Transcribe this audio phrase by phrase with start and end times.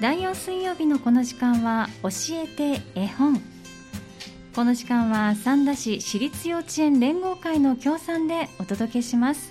[0.00, 3.42] 第4水曜日のこの時間は教えて絵本。
[4.54, 9.50] この時間は三田市私立幼稚園連合会の協賛でお届けします。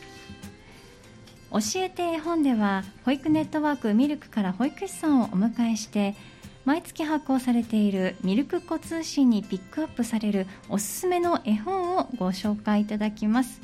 [1.51, 6.15] 教えて絵本では保育ネットワークミルクから保育士さんをお迎えして
[6.63, 13.59] 毎月発行されているミルク子通信にピックアップされるおすすめの絵本をご紹介いただきます。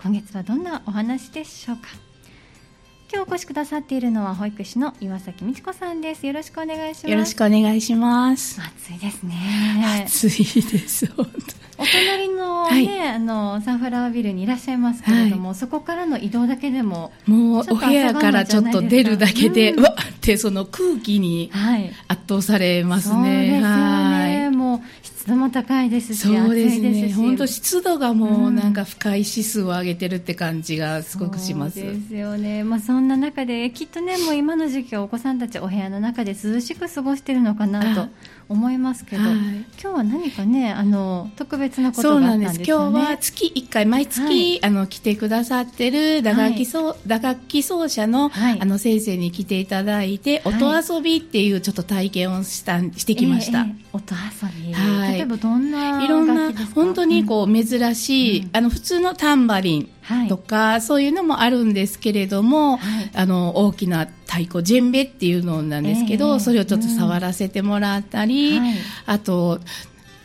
[0.00, 2.07] 今月はどんなお話でしょうか？
[3.10, 6.26] 今日お越しくださっているのは保育士の岩崎美智子さんです。
[6.26, 7.10] よろしくお願いします。
[7.10, 8.60] よろしくお願いします。
[8.60, 9.34] 暑いですね。
[10.04, 11.24] 暑いですお
[11.84, 21.50] 隣のね、はい、あのサンフラワービルにいらっしゃいますけれども、はい、そこからの移動だけでももうお部屋からちょっと出るだけで、うん、わってその空気に
[22.08, 23.14] 圧倒されますね。
[23.14, 24.50] はい、そうですよね。
[24.50, 27.12] もう湿度も高いですし、そうですね。
[27.12, 31.80] 本当湿度がもうなんか不快指数を上げてるって感じがすごくします。
[31.80, 32.64] そうですよね。
[32.64, 38.08] まあそんな中できっとねもう今の時期はお子さんたちお部屋の中で涼しく過ごしてるのかなと。
[38.48, 53.60] 思いますけど、はい、今日は何かねあの特別なことがあったんです、ね、今日は月1回毎月、はい、あの来てくださってる打楽器奏、はい、打楽器奏者の,、あの先生に来ていただいて、音遊びっていうちょっと体験をしたしてきました。
[53.60, 59.88] えー、音遊び、はい、例えばどんないろんな本当にこう珍しい、うん、あの普通のタンバリン
[60.28, 68.74] とか、はい、そういうのもあるんですけれども、はい、あの大きな太鼓ジェンベっていうのなんですけど、えー、それをちょっと触らせてもらったり、うん、
[69.06, 69.60] あと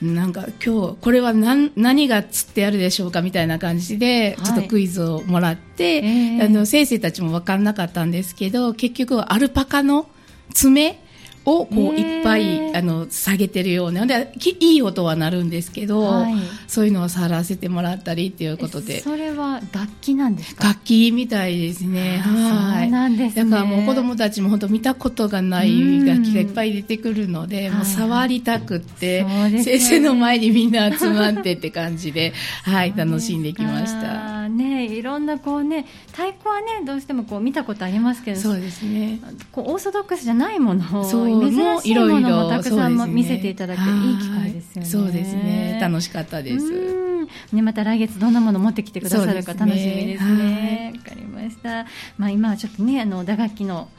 [0.01, 6.39] なんか今日これは何何が釣ってあるでしょうかみたいな感じでちょっとクイズをもらって、はいえ。
[6.39, 10.07] ー、あの先生たちも分からなかったんですけど結局アルパカの
[10.53, 11.02] 爪
[11.45, 16.33] をこういっぱいあの下げてるようなでいい音は鳴るんですけど、はい、
[16.67, 19.01] そういうのを触らせてもらったりっていうことで。
[19.01, 20.69] それは楽器なんですか？
[20.69, 22.19] 楽器みたいですね。
[22.19, 22.91] はい。
[22.91, 32.33] なんです、ね、だからもう子供たちも本当見たことがない楽器がいっぱい出てくるので、もう触りたくって、はい、先生の前にみんな集まってって感じで
[32.63, 34.32] はい楽しんできました
[34.63, 39.19] ねいろんなこうね太鼓はねどうしてもこう見たことありますけどそうですね
[39.51, 44.87] こうオーソドックスじゃないものを珍しいものもたくさん見せていただけていい機会ですよね。
[44.87, 45.79] そうですね。
[45.81, 47.03] 楽しかったです。
[47.51, 50.93] ね、また来月どんなもの持ってきてくださるか楽しみですね。
[50.95, 51.85] わ、ね、かりました。
[52.17, 53.89] まあ今はちょっとね、あの打楽器の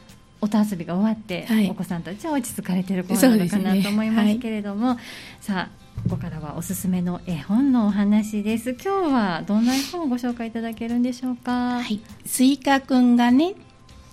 [0.40, 4.98] 音遊びが終わって、はい、お子さんたちは落ち着かれている頃なのかなと思いますけれども、ねはい、
[5.40, 8.72] さあここからはおすすめの絵本のお話です。
[8.72, 11.80] 今日はどんな絵本をご紹介いただけるんでしょうか？
[11.80, 13.54] はい、スイカくんがねっ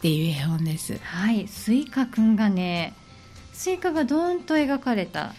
[0.02, 0.97] ていう絵本です。
[1.02, 2.94] はい、スイカくんがね
[3.52, 5.34] スイカがどーんと描かれた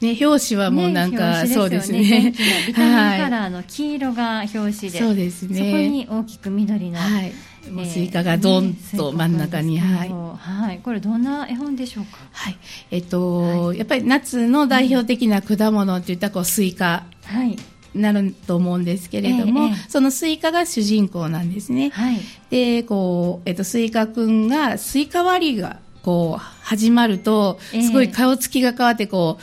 [0.00, 2.32] ね、表紙はもうなんか、ね、そうですね。
[2.68, 5.58] ビタミンカラーの黄色が表紙で、そうですね。
[5.58, 7.32] そこに大きく緑の、はい、
[7.70, 12.18] もうスイカがどんと真ん中に、はい、はい、これどんな絵本でしょうか？
[12.32, 12.56] はい、
[12.90, 17.04] えっと、はい、やっぱり夏の代表的な果物っていったらこうスイカ。
[17.24, 17.56] はい。
[17.94, 21.88] なると思うんですけれども、ええ、そのスイカが主人公なんですね。
[21.88, 22.20] はい、
[22.50, 29.42] で、こう、えっと、スイカくんが、スイカ割りがこう始まると、すごい顔つきが変わって、こう、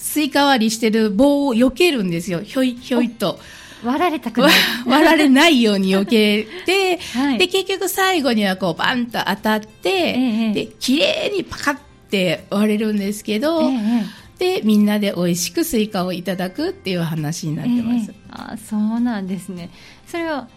[0.00, 2.40] スイカ割りしてる棒を避けるんですよ。
[2.40, 3.38] ひょいひょいと。
[3.84, 4.50] 割られたくない。
[4.86, 11.76] 割られないように避けて、はい、で、結局最後にはこうバンと当たって、ええ、で、綺麗にパカっ
[12.10, 13.72] て割れるんですけど、え、
[14.38, 18.12] で、みんなで美味しくスイカをいただくっていう話になってます。
[18.30, 19.70] あそうなんですね。
[20.06, 20.48] それは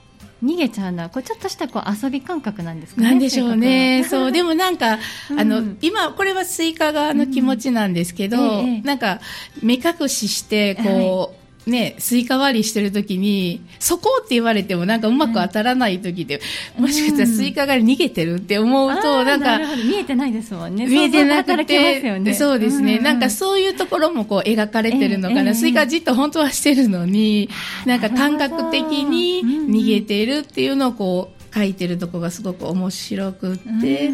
[0.44, 3.10] 逃げちゃうのはこうちょっとしたこう遊び感覚なんですかね。
[3.10, 4.06] なんでしょうね。
[4.10, 5.00] そうでもなんか、
[5.32, 9.22] うん、あの今これはスイカ側の気持ちなんですけど、うんええ、なんか
[9.62, 10.86] 目隠ししてこう。
[10.88, 16.40] はいね、スイカ割りしてる時に、そこって言われてもなんかうまく当たらない時で、
[16.78, 20.86] うん、もしかしたらスイカが逃げてるって思うと、なんか、見えてないですもんね。
[20.86, 27.50] 見えてなくて、ね、そうですね、うんうん、なんかそういうところもこう描かれてるのかな、えー、スイカじっと本当はしてるのに、
[27.86, 34.12] なんか感覚的に逃げてるっていうのをこう、書いてるとこがすごく面白くって、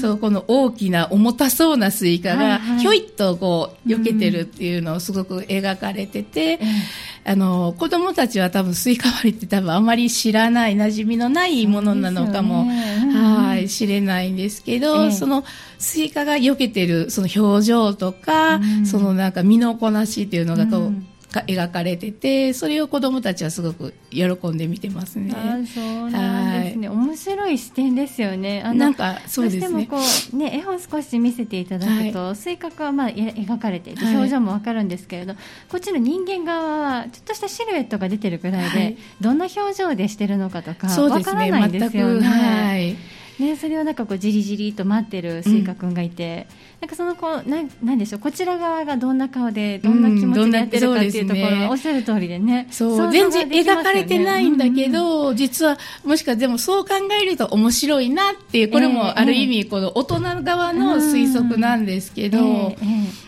[0.00, 6.58] そうこの大きな重たそうなスイカがひょいっとこう避けてるっていうのをすごく描かれてて、
[7.24, 15.44] あの子供たちは多分スイカ割りって多分あまり知らない馴染みのないものなのかも、はい知れないんですけど、その
[15.78, 20.92] スイカが避けてるその表情とか、そのなんか身のこなしっていうのがこう、
[21.32, 25.34] が描かれててそれを子どもたちはすごく喜んで見てますね。
[25.36, 28.62] あそうなんですね、はい、面白い視点ですよね。
[28.64, 29.86] あなんかそうですね。
[29.86, 29.98] こ
[30.32, 35.38] うね絵本少し見せていただくと、はい、スイカ君はまあ描かれていて表情もわかるんですけれど、はい、
[35.68, 42.26] こっちの人間側はちょっとしたシルエットが出てるぐらいで、どんな表情でしてるのかとかわからないんですよね。
[42.26, 42.96] はい
[43.38, 52.66] ね、それをなんかこうじりじりと待ってるスイカ君がいて、うん、なんかそのこうなんなんでしょうこちら側がどんな顔でどんな気持ちでやってるかっていうところが、うんね、おっしゃる通りでね。
[52.70, 62.76] そう全然描かれてないんだけど、うんうん、実はもしかでもそう考えると面白いなっていうこれもある意味この大人側の推測なんですけど、えーえ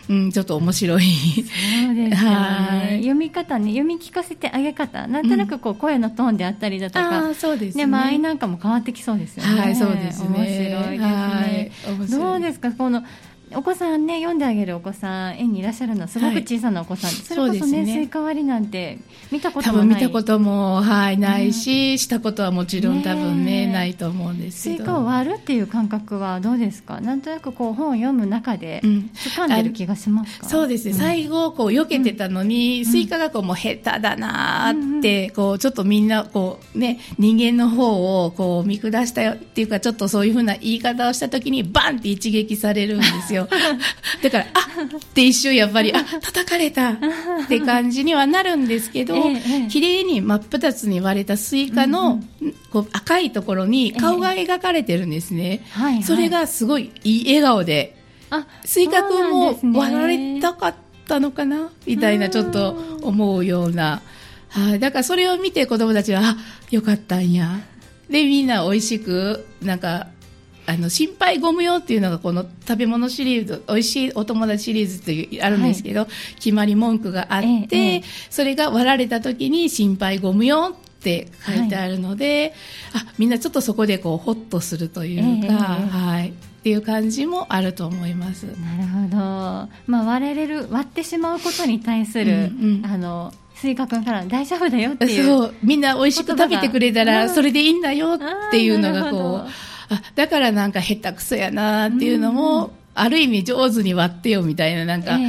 [0.09, 1.03] ー、うん、ちょっと面白い。
[1.03, 5.07] そうです、ね、読み方ね読み聞かせてあげ方。
[5.07, 7.85] なんとなくこう声のトーンであったりだとか、うん、そうですね。
[7.85, 9.61] 間合いなんかも変わってきそうですよね。
[9.61, 10.29] はい、そうですね。
[10.29, 11.71] 面白いですね。
[11.89, 12.71] はい、どうですか？
[12.71, 13.03] この
[13.55, 18.97] お子さんね読んであげるお子さん園にいらっしゃるのはすごく小さなお子さん、はい、それこそねスイカ割りなんて
[19.31, 19.87] 見たこともない。
[19.87, 24.77] 多分見たことも、はい、ないし、うん、したことはもちろん多分ね、ね、ないと思うんですけど。
[24.77, 27.01] スイカを割るっていう感覚はどうですか？
[27.01, 43.49] なんとなくこう本を読む中で掴んでる気がしますか、うん、そうですね、うん、最後こう避けてたのに、スイカがこうもう下手だなって、こうちょっとみんなこうね人間の方をこう見下したよっていうかちょっとそういうふうな言い方をした時にバンって一撃されるんですよよ。
[44.21, 44.59] だから、あ
[44.97, 46.97] って一瞬やっぱり、あ、叩かれたっ
[47.47, 49.15] て感じにはなるんですけど、
[49.69, 52.21] 綺麗に真っ二つに割れたスイカの、
[52.71, 55.63] こう赤いところに顔が描かれてるんですね。
[56.03, 57.97] それがすごいいい笑顔で、
[58.63, 60.75] スイカ君も割られたかっ
[61.07, 61.69] たのかな？
[61.85, 64.01] みたいなちょっと思うような。
[64.49, 66.37] はい、だからそれを見て子供たちは、あ、
[66.71, 67.59] よかったんや。
[68.09, 70.07] で、みんな美味しく、なんか、
[70.65, 82.53] あの心配ご無用っていうのがこの食べ物シリーズ、美味しいお友達シリーズっていうあるんですけど、はい、決まり文句があって、ええ、それが割られた時に心配ご無用って書いてあるので、
[82.93, 86.29] はい、あみんなちょっとそこでこうホッとするというか、え、はい。
[86.29, 88.43] っていう感じもあると思います。
[88.43, 89.17] なるほど。
[89.87, 95.53] まあ割られる割ってしまうことに対する、うんうん、あのスイカ君から大丈夫だよっていうそう。
[95.63, 99.49] みんな美味しく食べてくれたらそれでいいんだよっていうのがこう
[99.91, 105.19] あだからなんか下手くそやなっていうのも、うん、ある意味上手に割ってよみたいななんか、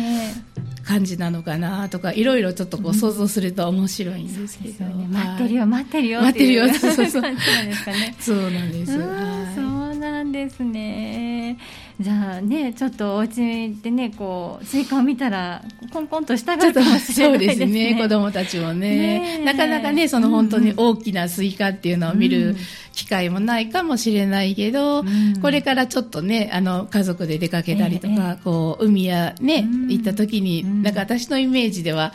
[0.84, 6.74] 感じなのかなとかいろいろちょっとこう想像すると面白いんですけど、ね、待ってるよ待ってるよ待ってるよ。
[6.74, 7.40] そうそうそうなんで
[7.74, 8.16] すかね。
[8.20, 11.58] そうなんです、そうなんですね
[12.02, 15.62] じゃあねちょっとお家でねこうスイカを見たら
[15.92, 17.64] コンコンとしたがるかもしれないですね。
[17.64, 19.42] そうですね子供たちもね。
[19.44, 22.56] なかなかねその本当に大きなスイカっていうのを見る
[22.92, 32.12] 機会もないかもしれないけど、うん、これからちょっとねあの家族で出かけたりとか、えー、こう海やね、うん、行った時に、うん、なんか私のイメージでは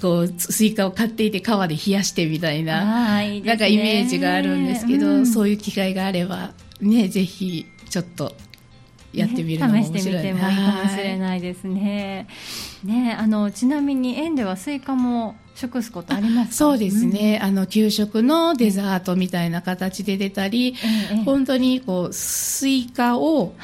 [0.00, 8.32] こうスイカを買っていて川で冷やしてみたいな、いいなんかイメージがあるんですけど、そういう機会があればねぜひちょっと
[9.12, 12.26] やってみるのもね、試してみてもいいかもしれないですね。
[12.84, 20.68] ねあのちなみに園ではスイカも食すことありますそうですね、うん、あの給食のデザートみたいな形で出たり、
[21.10, 23.54] ええ、本当にこうスイカを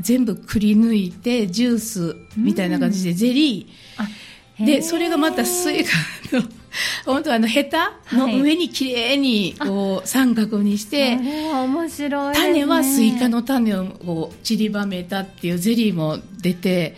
[0.00, 5.90] 全部くり抜いてジュースみたいな感じでゼリー、うん、でそれがまたスイカ
[6.36, 6.42] の
[7.04, 11.16] 本当あのヘタの上にきれいにこう三角にして、
[11.52, 16.96] は面白い、ね、種はスイカの種を散りばめたっていうゼリーも出て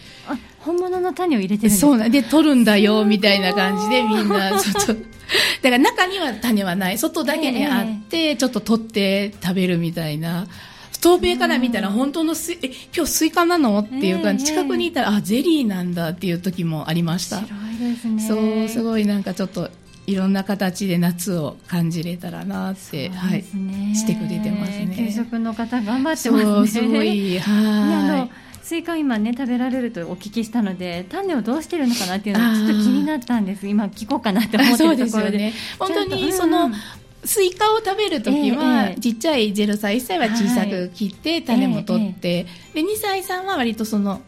[0.59, 5.13] 本物の種を入れてるんですそうなんで取るんだよみたいな感じでみんなちょっと
[5.63, 6.99] だから中には種はない。
[6.99, 10.47] 外だけにあって、ちょっと取って食べるみたいな。
[11.01, 13.79] 遠目から見たら本当のスイ、え、今日スイカなの？
[13.81, 17.43] っていう感じ、近くにいたら、あ、ゼリーなんだっていう時もありました。
[18.27, 19.71] そう、すごいなんかちょっと、
[20.07, 24.95] いろんな形で夏を感じれたらなって、はい、してくれてますね。
[24.97, 26.67] 給食の方頑張ってますね。
[26.67, 28.53] すごい、はい。
[28.63, 33.67] スイカ今ね食べられるとお聞きしたので種をどうしてるのかなっていうのはちょっと気になったんです。
[33.67, 36.75] 今聞こうかなと思ってるところで、ね、本当にその、うん
[37.25, 44.23] スイカを食べるときは、えー、ちっちゃい0歳、1歳は小さく切って、種も取って、えー、で2歳さんは割とその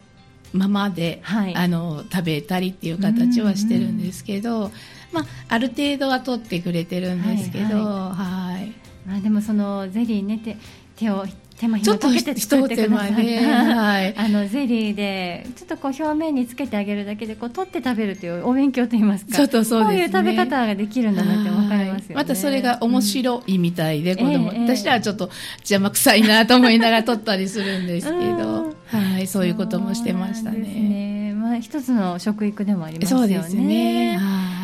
[0.55, 4.71] ままで、はい、あの食べたりっていう形はしてるんですけど、
[5.13, 8.73] まあ、ある程度は取ってくれてるんですけど、はい、はい、
[9.07, 10.57] まあ、でもそのゼリーね手
[10.97, 11.27] 手を
[11.59, 22.15] 手間暇かけて作ってください、ね、はい、 あのゼリーでちょっとこう表面につけてあげるだけでこう取って食べるというお勉強といいますかちょっとそう、ね、こういう食べ方ができるんだなって分かりますよね。
[22.17, 30.59] またそれが面白いみたいで、うん、子供、えー、私らはちょっと邪魔くさいなと思いながら取ったりするんですけど、はい、そういうこともしてましたね。
[30.59, 31.35] ね。
[31.35, 33.35] まあ、一つの食育でもありますよね。
[33.35, 34.17] そうですね。
[34.17, 34.55] はい。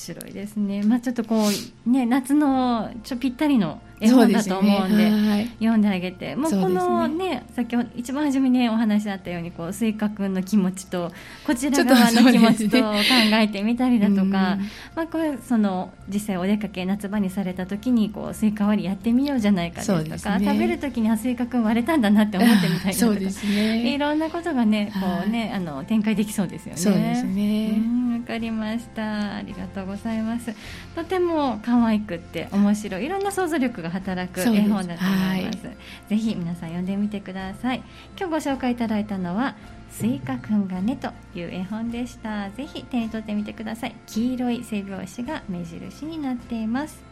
[0.00, 0.82] 面白いですね。
[0.82, 1.44] まあちょっとこ
[1.86, 11.12] うね夏のちょぴったりの絵本だと思うんで、ねはい、読んであげて、もうこのね、ね先ほど一番初めにお話あったようにこうスイカ君の気持ちと
[11.46, 12.94] こちら側の気持ちと考
[13.32, 26.78] えてみたりだとか、ね、まあこれその実際お出かけ夏場にされた時にこうスイカ割りやってみようじゃないかですとか、食べる時にあスイカ君割れたんだなって思ってみたりだとか、 いろんなことがねこうねあの展開できそうですよね。
[26.78, 28.00] そうですね。
[28.20, 29.36] わかりました。
[29.36, 30.54] ありがとうございます。
[30.94, 33.04] とても可愛くって面白い。
[33.04, 35.76] いろんな想像力が働く絵本だと思います、はい、
[36.08, 37.82] ぜひ皆さん読んでみてください。
[38.18, 39.56] 今日ご紹介いただいたのは
[39.90, 42.50] スイカくんがねという絵本でした。
[42.50, 43.94] ぜひ手に取ってみてください。
[44.06, 47.02] 黄色い背表紙が目印になっています。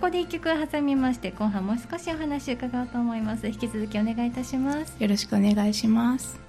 [0.00, 3.46] ここで一曲挟みまして後半もう少しお話伺おうと思います。
[3.46, 4.96] 引き続きお願いいたします。
[4.98, 6.40] よろしくお願いします。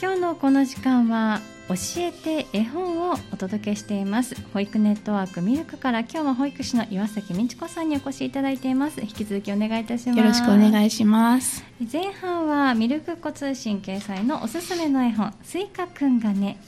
[0.00, 4.34] 今日のこの時間は教えて絵本をお届けしています。
[4.54, 9.02] 保育ネットワークミルクから今日は保育士の岩崎美智子さんにお越しいただいています。
[9.02, 10.18] 引き続きお願いいたします。
[10.18, 11.62] よろしくお願いします。
[11.92, 16.58] 前半はミルク子通信掲載のおすすめの絵本スイカくんがね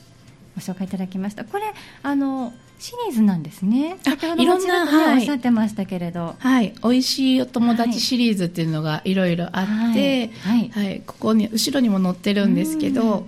[0.54, 1.47] ご紹介いただきました。
[1.47, 1.62] これ
[2.02, 3.97] あのシリーズなんですね。
[4.04, 13.26] 先ほどもちらっと、ね、はい、おっしゃってましたけれど、はい、美味しいお友達シリーズっていうのがいろいろあって、はい、はい、ここに後ろにも載ってるんですけど、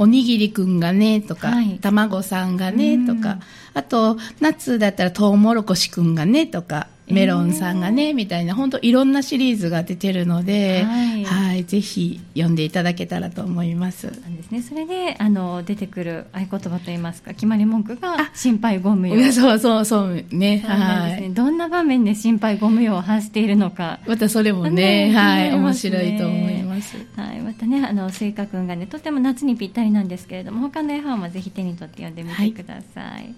[0.00, 3.38] おにぎりくんがねとか、はい、卵さんがねとか、
[3.74, 14.06] あと夏だったらとうもろこしくんがねとかメロンさんがね、みたいな本当いろんなシリーズが出てるので、はい、はい、ぜひ読んでいただけたらと思います。
[14.06, 14.62] なんですね。
[14.62, 19.32] それであの出てくる合言葉といいますか決まり文句が心配ご無用。
[19.32, 20.64] そうそうそうね。
[20.66, 21.30] はい、ね。
[21.30, 24.00] どんな場面で心配ご無用を発しているのか。
[24.06, 26.96] またそれもね、ねはい、面白いと思います。
[27.16, 33.04] はい、またねあのスイカくんがねとても夏にぴったりなんですけれども他の絵本もぜひ手に取って読んでみてください。
[33.04, 33.34] はい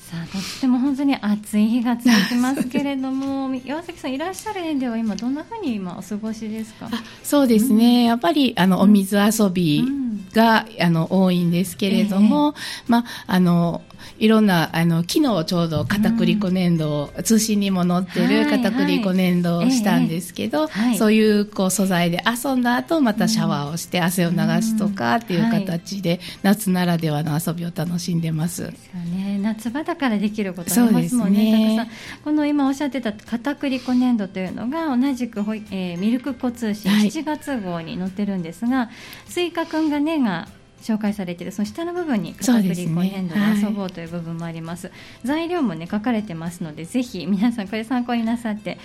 [0.00, 6.88] さあとっても本当に暑い日が続きますけれども 岩崎さんいらっしゃる園では今どんなふうに今お過ごしですか？
[7.22, 13.82] そうですね、うん、やっぱりあのお水遊びが、うん、あの多いんですけれども、えー、まああの
[14.18, 28.64] いろんな、あの、昨日ちょうど片栗粉粘土、うん、通信にも載ってる片栗粉粘土をしたんですけど、はいはい、そういうこう素材で遊んだ後、またシャワーをして汗を流すとかっていう形で、夏ならではの遊びを楽しんでます。
[28.64, 29.38] ですよね。
[29.38, 31.52] 夏場だからできることありますもんね。
[31.52, 31.76] ね。
[31.76, 32.22] たくさん。
[32.24, 40.48] この今おっしゃってた片栗粉粘土というのが同じく、えー、ミルク粉通信7月号に載ってるんですが、はい、スイカくんがねが
[40.82, 44.92] 紹介されているその下の部分に片栗粉粘土で遊ぼうという部分もあります、は
[45.24, 48.78] い、材料もね書かれてますのでぜひ皆さんこれ参考になさって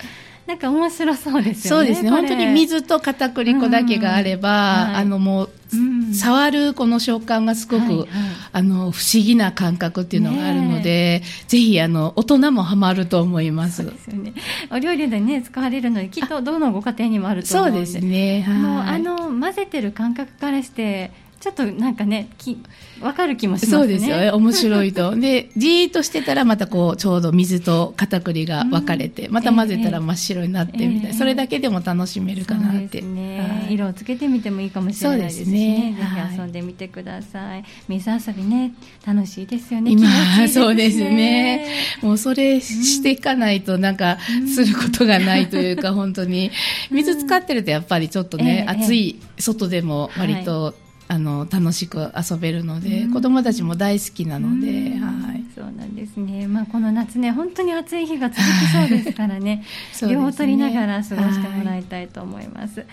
[0.45, 1.83] なんか面白そうですよね。
[1.83, 2.11] そうですね。
[2.11, 8.07] 本当に水と片栗粉だけがあれば、うんはい、あのもう、うん、触るこの食感がすごく、はいはい、
[8.51, 13.83] あの不思議な感覚っていうのがあるので、ぜひあの大人もハマると思います。
[13.83, 14.35] ですよね。
[14.71, 17.85] お料理でね使われるのできっとどのご家庭にもあると思うんで。
[17.87, 18.41] そうですね。
[18.43, 21.24] はい、もうあの混ぜてる感覚からして。
[21.45, 22.57] ちょっとなんかね、き
[22.99, 23.77] 分かる気もしますね。
[23.77, 25.13] そうですよ、面白いと。
[25.15, 33.03] で、じーっとしてたらまたこう、ちょうど水と片栗が分かれて、うん、また混ぜたら真っ白になってみたいな、えー、それだけでも楽しめるかなって。
[33.03, 35.45] ね、はい、色をつけてみてもいいかもしれないですね。
[35.45, 35.95] すね。
[35.99, 38.73] ぜひ遊んでみてください、水遊びね、
[39.05, 39.91] 楽しいですよね。
[39.91, 40.09] 今、
[40.39, 41.67] ね、そうですね。
[42.01, 44.17] もうそれしていかないとなんか、
[44.51, 46.49] することがないというか、うん、本当に。
[46.89, 59.45] 水使ってるとやっぱりちょっとね、えー、暑い外でも割と、はいあの楽しく遊べるので、うん、子供たちも大好きなので、うん、はい、そうなんですね、まあ、この夏ね本当に暑い日が続きそうですからね。
[59.45, 59.63] ね、
[60.09, 62.79] 両方取りながら過ごしてもらいたいと思います。
[62.79, 62.89] はい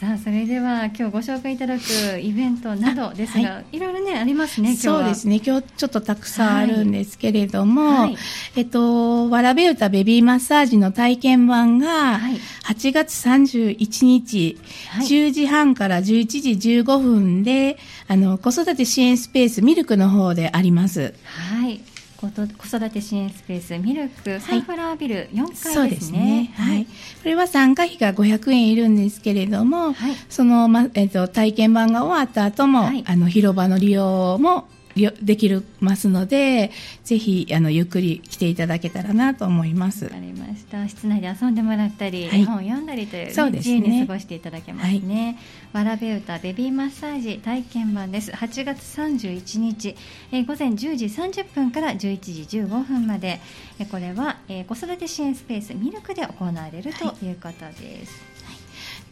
[0.00, 5.42] さあそれでは今日ご紹介いただくイベントなどですが、はい、いろいろねありますねそうですね。
[5.44, 8.16] 今日ちょっとたくさんあるんですけれども、はい、
[8.56, 12.18] えっとわらべ歌ベビーマッサージの体験版が
[12.64, 16.02] 8月31日、はい、10時半から11
[16.58, 17.76] 時15分で
[18.08, 21.12] あの子育て支援スペースミルクの方であります。
[21.26, 21.78] はい
[22.28, 26.52] 子育て支援スペースミルクサンフラワービル4階ですね。
[26.54, 26.74] はい、ね。
[26.74, 26.90] はい、こ
[27.24, 36.70] れは参加費が500円いるんですけれども、はい、その、まえっと、体験版が終わった後も、はい、あの広場の利用もできますので、
[37.04, 40.04] ぜひあのゆっくり来ていただけたらなと思います。
[40.04, 40.88] わかりました。
[40.88, 45.38] 室内で遊んでもらったり、はい、本を読んだりという、ね、そうですね、自由に過ごしていただけますね。
[45.72, 48.32] はい、わらべ歌ベビーマッサージ体験版です。
[48.32, 49.96] 8月31日、
[50.32, 53.40] えー、午前10時30分から11時15分まで、
[53.78, 58.12] えー、これは、えー、子育て支援スペースミルクで行われるということです。
[58.12, 58.30] はい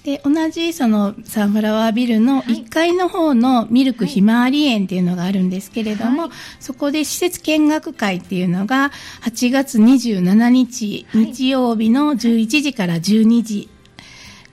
[0.08, 8.90] で同じそのサンフラワービルの1階の方のミルクひまわり園っていうのがあるんですけれども、はい、そこで施設見学会っていうのが
[9.24, 13.68] 8月27日、日曜日の11時から12時。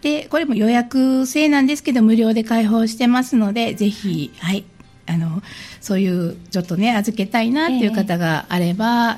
[0.01, 4.65] で、これも予約制なんですけど、無料で開放してますので、ぜひ、はい、
[5.07, 5.41] あの、
[5.81, 9.15] そういう、ちょっとね、預けたいなっていう方があれば、えーは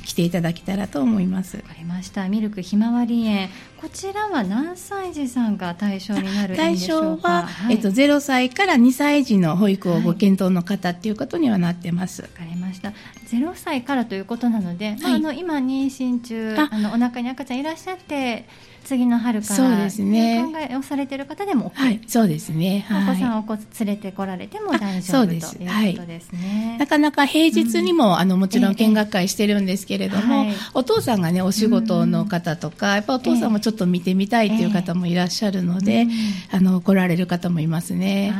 [0.00, 1.58] い、来ていただけたらと思います。
[1.58, 2.28] わかりました。
[2.28, 3.48] ミルクひまわり園。
[3.80, 12.22] こちらは何歳児さんが対象になる対象は、はい、えっと、0歳から2歳児の保育をご検討の方っていうことにはなってます。
[12.22, 12.92] わ、かりました。
[13.30, 18.46] 0歳からということなので、まあ、あの、今妊娠中、あの、お腹に赤ちゃんいらっしゃって、
[18.88, 20.42] 次の春からそうですね。
[20.50, 36.08] 考えをされている方でも OK、はい、そうですね、はい、お子さんをこ連れてこられても大丈夫ということですね、はい、なかなか平日にも、うん、あのもちろん見学会してるんですけれども、えー、お父さんがねお仕事の方とか、うん、やっぱお父さんもちょっと見てみたいっていう方もいらっしゃるので、えー、
[36.56, 38.32] あの来られる方もいますね、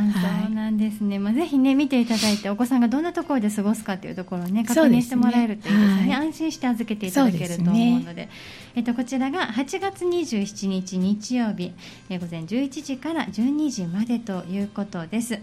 [0.47, 8.31] そうなんですね、まあ、ぜひね見ていただいてお子さんがどんなところで過ごすかというところをね確認してもらえるといいですね、安心して預けていただけると思うので
[8.75, 11.73] えっと、こちらが8月27日日曜日、
[12.09, 15.39] え午前11時から12時までということです。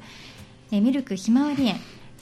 [0.72, 1.76] えミルクひまわり園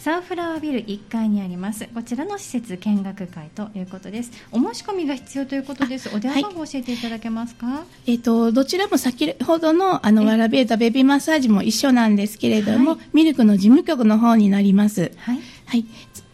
[0.04, 1.88] サンフラワービル1階にあります。
[1.94, 4.32] こちらの施設見学会ということです。
[4.52, 6.14] お申し込みが必要ということです。
[6.14, 15.14] お電話番号教えていただけますか、はい、えっ、ー、とどちらも先ほどのあのワラベータベビーマッサージも一緒なんですけれども、はい、ミルクの事務局の方になります。
[15.20, 15.86] はい、はい、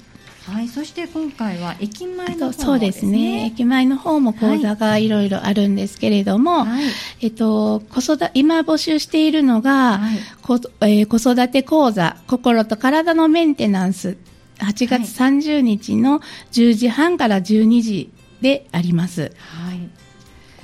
[0.47, 3.47] はい、そして今回は駅前の、ね、そうですね。
[3.47, 6.85] 駅前の方も講座がいろいろあるんですけれども、はい、
[7.23, 14.19] えっと、子育今募集しているのが、はい、こえー、子育て講座、心と体のメンテナンス、
[14.59, 16.21] 8月30日の
[16.53, 19.33] 10時半から12時であります。
[19.37, 20.05] はい。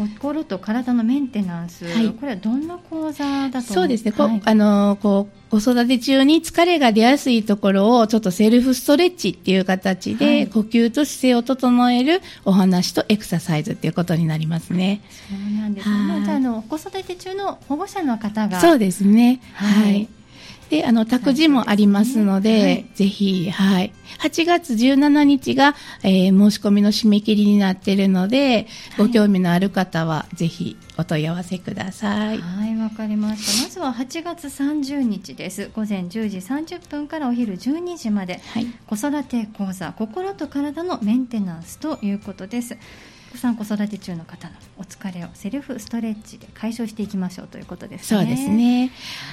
[0.08, 15.02] 心と体のメンテナンス、はい、これはどんな講座だとそうですね、はい、あのこう子育て中に疲れが出やすいところをちょっとセルフストレッチっていう形で、はい、呼吸と姿勢を整えるお話とエクササイズっていうことになりますね。
[15.28, 16.22] そうなんですね。
[16.24, 19.40] じゃあの子育て中の保護者の方がそうですね。
[19.54, 20.08] はい
[20.70, 23.92] で、あの、託児もありますので、でねはい、ぜひ、はい。
[24.20, 32.38] 8月17日が、えー、申し込みの締め切りになっているので、ご興味のある方は、ぜひお問い合わせください。
[32.38, 33.64] はい、わかりました。
[33.64, 35.70] まずは8月30日です。
[35.74, 42.76] 午前10時30分からお昼12時まで、はい、子育て講座、心と体のメンテナンスということです。
[43.30, 48.20] 子さん子育て中の方のお疲れをセルフストレッチで解消していきましょうということですね。
[48.20, 48.90] そうですね。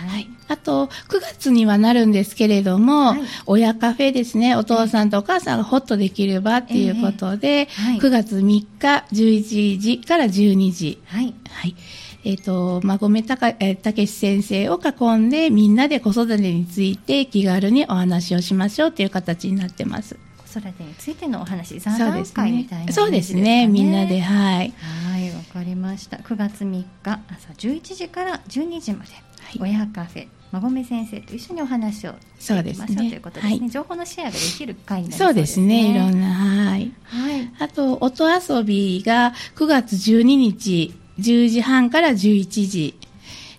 [0.08, 0.28] はい。
[0.48, 8.68] あと、9月にはなるんですけれども、はい、親カフェですね、お父さんとお母さんがホッとできればっていうことで、えーはい、9月3日
[9.12, 11.02] 11時から12時。
[11.06, 11.34] はい。
[11.50, 11.76] はい。
[12.24, 20.18] えっ、ー、と、まごめたか、えたけし先生を囲んで、みんなで子育てについて気軽にお話をしましょうという形になってます。
[20.48, 23.68] 子育てについてのお話座談会みたいな、ね、そうですね。
[23.68, 24.74] みんなではい。
[24.80, 26.18] はいわかりました。
[26.18, 27.20] 9月3日朝
[27.58, 29.20] 11時から12時まで、は
[29.68, 35.84] い、親カフェまごめ先生と一緒にお話をしていきましょう、ね、ということですね、はい、情報のシェアができる会になりそうですね。
[35.84, 36.08] そうですね。
[36.08, 42.96] いろんなはい、はい、あと音遊びが9月12日10時半から11時。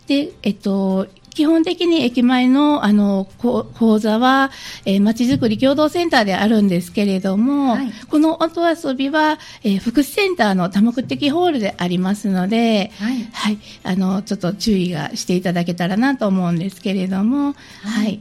[0.07, 1.07] で、えっと、
[1.38, 4.51] 基本的に駅前のあの講座は、
[4.85, 17.53] えー、まちづくり共同センターであるんですけれども、はい、この音遊びは、えー、福祉センターの多目的ホールでありますので、はい、はい、あのちょっと注意がしていただけたらなと思うんですけれども、
[17.85, 18.20] はい、はい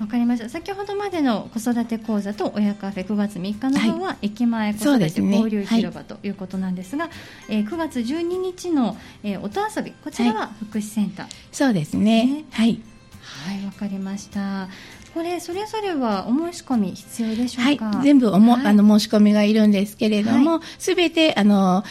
[0.00, 0.48] わかりました。
[0.48, 7.10] 先ほどまでの子育て講座と親カフェ9月3日の方は駅前子育て交流広場ということなんですが、す
[7.50, 12.80] ねはい、えー、9月12日の、えー、音遊びこちらは福祉センター、はい、そうですね、ね、はい。
[13.22, 14.68] はいわかりました。
[15.12, 21.84] これそれぞれはお申し込み必要でしょうか、はい、全部おも、はい、あの申し込みがいるんですけれどもすべ、てあの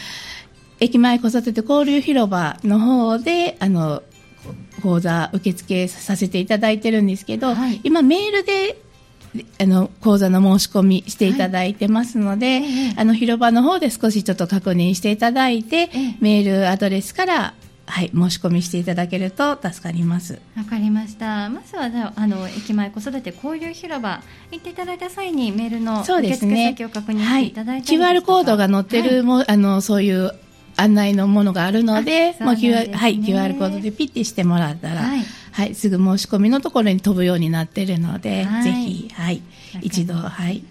[0.80, 4.02] 駅前子育て交流広場の方であの
[4.80, 8.76] 講座受付させていただいてるんですけど、はい、今メールで
[9.60, 15.88] あの講座の申し込みしていただいてますので、はい、あの広場の方で少しちょっと確認していただいて、
[16.20, 17.54] メールアドレスから
[17.90, 20.40] はい、申し込みしていただけると助かります。
[20.56, 21.50] わかりました。
[21.50, 28.04] まずはあの駅前子育て交流広場行っていただいた際にメールの受付先を確認していただいて、ね。
[28.04, 30.32] はい、QR コードが載ってるも、はい、あのそういう
[30.80, 39.42] 案内のものがあるので、もう QR, はい、QR コードでピッてしてもらったら、はい、はい、すぐ申し込みのところに飛ぶようになっているので、はい、ぜひ、はい、
[39.82, 40.64] 一度、はい、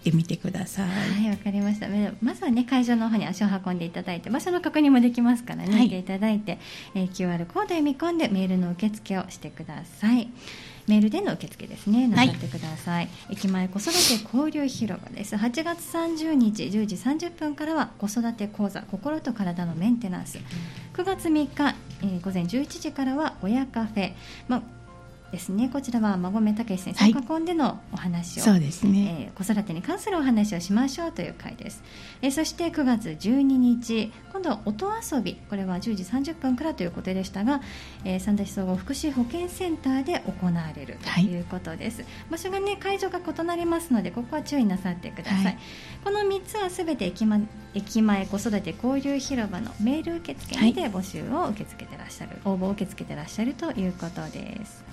[0.00, 0.88] ってみてください。
[0.88, 1.86] はい、わかりました。
[2.22, 6.58] まずはね、会場の方に足を運んでいただいて、場所の確認もできますからね、はい、ていただいて、
[6.94, 10.30] えー、QR コード読み込んでメールの受付をしてください。
[10.90, 13.04] メールでの受付ですね、なさってください。
[13.04, 15.36] はい、駅前子育て交流広場です。
[15.36, 20.38] 8月30日10時30分からは子育て講座心と体のメンテナンス。
[20.94, 24.14] 9月3日、えー、午前11時からは親カフェ。
[24.48, 24.79] まあ
[25.30, 25.68] ですね。
[25.72, 31.82] こちらは孫目武先生参加でのお話を、そうですね、えー、子育てに関するお話をしましょうという回です、
[32.22, 37.60] えー、そして9月12日今度は音遊びこれは10時30分からということでしたが、
[38.04, 41.40] えー、三田市総合福祉保健センターで行われるとい。
[41.40, 45.58] うことです、はい、場所がね会場が異なりますのでここは注意なさってください、はい、
[46.04, 47.40] この3つはすべて駅,、ま、
[47.74, 54.84] 駅前子育て交流広場のメール受付にて募集を受け付けてらっしゃる、はい、応募を受け付けてらっしゃるということです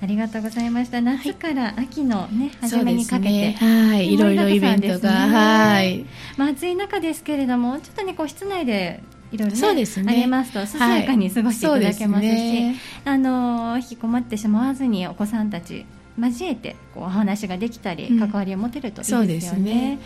[0.00, 1.00] ありがとうございました。
[1.00, 6.06] 夏から秋のね、はい、初めにかけて、ね、はい、いろいろイベントが、はい。
[6.36, 15.84] まあ暑い中ですけれども、ちょっとねこう室内でいろいろ、ね、そうですね、ありますと、ささやかに過ごしていただけますし、はいね、あの引きこもってしまわずにお子さんたち
[16.16, 19.74] 交えてこうお話ができたり、関わりを持てるといいですよね。
[19.74, 19.98] ね。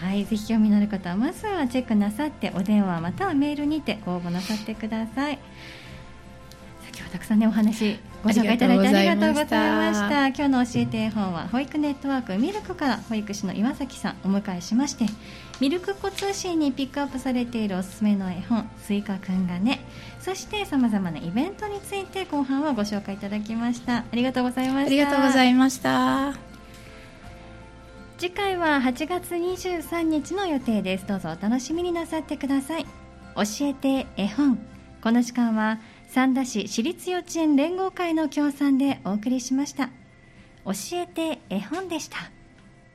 [0.00, 5.38] はい、ぜひ興味のある方はまずはチェックなさってお電話またはメールにてご応募なさってください。
[6.88, 10.26] 今日はたくさんねお話ご紹介いただいてありがとうございました。
[10.28, 15.06] 今日の教えて絵本は保育ネットワークミルクから保育士の岩崎さんお迎えしまして
[15.60, 19.80] ミルク子通信にピックアップされているおすすめの絵本スイカくんがね
[20.20, 23.98] そしてさまざまなイベントについて後半はご紹介いただきました。
[23.98, 24.86] ありがとうございました。
[24.86, 26.34] ありがとうございました。
[28.18, 31.06] 次回は8月23日の予定です。
[31.06, 32.84] どうぞお楽しみになさってください。
[33.36, 34.58] 教えて絵本。
[35.00, 35.78] この時間は
[36.10, 39.90] 三田市私立幼稚園連合会の協賛でお送りしました。
[40.64, 42.30] 教えて絵本でした。